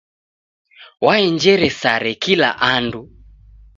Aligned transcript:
Waenjere 1.05 1.69
sare 1.81 2.13
kila 2.23 2.49
andu. 2.73 3.01